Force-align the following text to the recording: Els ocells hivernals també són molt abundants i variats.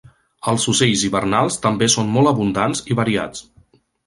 Els 0.51 0.63
ocells 0.71 1.03
hivernals 1.07 1.57
també 1.67 1.91
són 1.97 2.09
molt 2.17 2.33
abundants 2.33 2.83
i 2.95 2.99
variats. 3.03 3.47